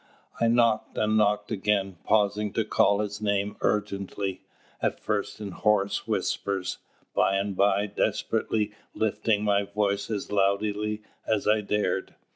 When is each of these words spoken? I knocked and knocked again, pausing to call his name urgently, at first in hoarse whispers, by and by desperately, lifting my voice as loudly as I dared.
I 0.39 0.47
knocked 0.47 0.97
and 0.97 1.15
knocked 1.15 1.51
again, 1.51 1.97
pausing 2.03 2.53
to 2.53 2.65
call 2.65 3.01
his 3.01 3.21
name 3.21 3.55
urgently, 3.61 4.41
at 4.81 4.99
first 4.99 5.39
in 5.39 5.51
hoarse 5.51 6.07
whispers, 6.07 6.79
by 7.13 7.35
and 7.35 7.55
by 7.55 7.85
desperately, 7.85 8.71
lifting 8.95 9.43
my 9.43 9.61
voice 9.61 10.09
as 10.09 10.31
loudly 10.31 11.03
as 11.27 11.47
I 11.47 11.61
dared. 11.61 12.15